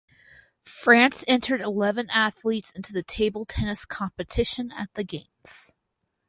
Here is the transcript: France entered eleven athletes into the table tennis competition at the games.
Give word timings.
France 0.65 1.23
entered 1.27 1.61
eleven 1.61 2.07
athletes 2.11 2.71
into 2.71 2.91
the 2.91 3.03
table 3.03 3.45
tennis 3.45 3.85
competition 3.85 4.71
at 4.71 4.91
the 4.95 5.03
games. 5.03 5.75